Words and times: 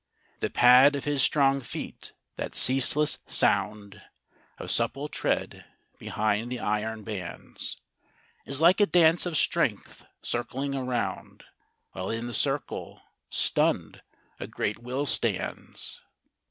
The 0.39 0.49
pad 0.49 0.95
of 0.95 1.03
his 1.05 1.21
strong 1.21 1.61
feet, 1.61 2.11
that 2.35 2.55
ceaseless 2.55 3.19
sound 3.27 4.01
Of 4.57 4.71
supple 4.71 5.07
tread 5.07 5.63
behind 5.99 6.51
the 6.51 6.59
iron 6.59 7.03
bands, 7.03 7.77
Is 8.47 8.59
like 8.59 8.81
a 8.81 8.87
dance 8.87 9.27
of 9.27 9.37
strength 9.37 10.03
circling 10.23 10.73
around, 10.73 11.43
While 11.91 12.09
in 12.09 12.25
the 12.25 12.33
circle, 12.33 12.99
stunned, 13.29 14.01
a 14.39 14.47
great 14.47 14.79
will 14.79 15.05
stands. 15.05 16.01